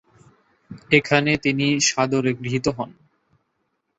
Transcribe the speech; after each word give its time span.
এখানে 0.91 1.31
তিনি 1.37 1.67
সাদরে 1.89 2.31
গৃহীত 2.33 2.65
হন। 2.69 2.89